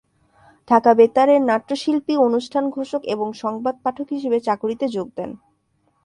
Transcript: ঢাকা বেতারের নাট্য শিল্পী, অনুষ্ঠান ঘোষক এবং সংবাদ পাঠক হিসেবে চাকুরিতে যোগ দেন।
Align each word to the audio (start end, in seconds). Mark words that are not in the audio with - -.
ঢাকা 0.67 0.91
বেতারের 0.93 1.41
নাট্য 1.41 1.69
শিল্পী, 1.75 2.13
অনুষ্ঠান 2.17 2.63
ঘোষক 2.69 3.01
এবং 3.05 3.27
সংবাদ 3.33 3.75
পাঠক 3.83 4.07
হিসেবে 4.11 4.37
চাকুরিতে 4.39 4.85
যোগ 4.87 5.07
দেন। 5.15 5.31